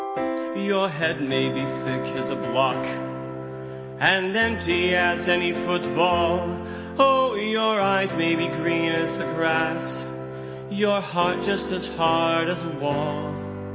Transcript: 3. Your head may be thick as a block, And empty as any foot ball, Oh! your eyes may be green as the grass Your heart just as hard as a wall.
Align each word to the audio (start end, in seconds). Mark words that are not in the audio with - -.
3. 0.15 0.65
Your 0.65 0.89
head 0.89 1.21
may 1.21 1.47
be 1.49 1.63
thick 1.83 2.01
as 2.17 2.31
a 2.31 2.35
block, 2.35 2.83
And 3.99 4.35
empty 4.35 4.95
as 4.95 5.27
any 5.29 5.53
foot 5.53 5.83
ball, 5.95 6.57
Oh! 6.97 7.35
your 7.35 7.79
eyes 7.79 8.17
may 8.17 8.33
be 8.33 8.47
green 8.47 8.91
as 8.93 9.15
the 9.19 9.25
grass 9.25 10.03
Your 10.71 11.01
heart 11.01 11.43
just 11.43 11.71
as 11.71 11.85
hard 11.97 12.47
as 12.49 12.63
a 12.63 12.69
wall. 12.69 13.31